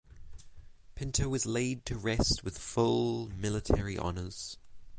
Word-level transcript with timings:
Pinto 0.95 1.29
was 1.29 1.45
laid 1.45 1.85
to 1.85 1.95
rest 1.95 2.43
with 2.43 2.57
full 2.57 3.27
military 3.35 3.99
honours. 3.99 4.57